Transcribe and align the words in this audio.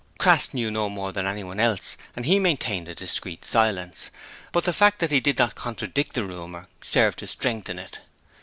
Crass 0.17 0.51
knew 0.51 0.71
no 0.71 0.89
more 0.89 1.13
than 1.13 1.27
anyone 1.27 1.59
else 1.59 1.95
and 2.15 2.25
he 2.25 2.39
maintained 2.39 2.87
a 2.87 2.95
discreet 2.95 3.45
silence, 3.45 4.09
but 4.51 4.63
the 4.63 4.73
fact 4.73 4.97
that 4.97 5.11
he 5.11 5.19
did 5.19 5.37
not 5.37 5.53
contradict 5.53 6.15
the 6.15 6.25
rumour 6.25 6.67
served 6.81 7.19
to 7.19 7.27
strengthen 7.27 7.77
it. 7.77 7.99